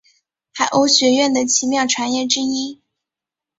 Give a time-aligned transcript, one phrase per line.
[0.51, 2.81] 海鸥学园的奇妙传言之一。